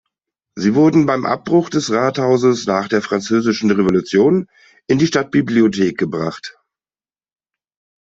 [0.55, 4.47] Sie wurden beim Abbruch des Rathauses nach der Französischen Revolution
[4.87, 6.57] in die Stadtbibliothek gebracht.